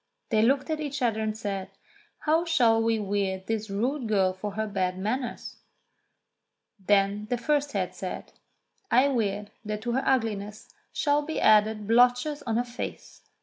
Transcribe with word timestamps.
They 0.31 0.41
looked 0.41 0.71
at 0.71 0.79
each 0.79 1.03
other 1.03 1.19
and 1.19 1.37
said, 1.37 1.69
"How 2.21 2.43
shall 2.43 2.81
we 2.81 2.97
weird 2.97 3.45
this 3.45 3.69
rude 3.69 4.07
girl 4.07 4.33
for 4.33 4.53
her 4.53 4.65
bad 4.65 4.97
manners.?" 4.97 5.57
Then 6.87 7.27
the 7.29 7.37
first 7.37 7.73
head 7.73 7.93
said: 7.93 8.31
"I 8.89 9.09
weird 9.09 9.51
that 9.63 9.83
to 9.83 9.91
her 9.91 10.03
ugliness 10.03 10.69
shall 10.91 11.21
be 11.21 11.39
added 11.39 11.85
blotches 11.87 12.41
on 12.47 12.57
her 12.57 12.63
face." 12.63 13.21